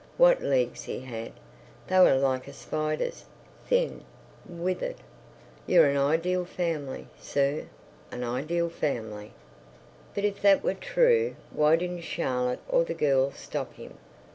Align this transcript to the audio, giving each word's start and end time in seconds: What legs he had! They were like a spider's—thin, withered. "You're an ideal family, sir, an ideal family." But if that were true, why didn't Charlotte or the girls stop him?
What 0.17 0.41
legs 0.41 0.85
he 0.85 1.01
had! 1.01 1.31
They 1.85 1.99
were 1.99 2.15
like 2.15 2.47
a 2.47 2.53
spider's—thin, 2.53 4.03
withered. 4.49 4.95
"You're 5.67 5.91
an 5.91 5.97
ideal 5.97 6.43
family, 6.43 7.05
sir, 7.19 7.65
an 8.09 8.23
ideal 8.23 8.69
family." 8.69 9.31
But 10.15 10.25
if 10.25 10.41
that 10.41 10.63
were 10.63 10.73
true, 10.73 11.35
why 11.51 11.75
didn't 11.75 12.01
Charlotte 12.01 12.61
or 12.67 12.83
the 12.83 12.95
girls 12.95 13.35
stop 13.35 13.75
him? 13.75 13.99